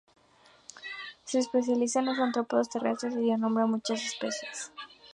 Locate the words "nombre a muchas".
3.37-4.03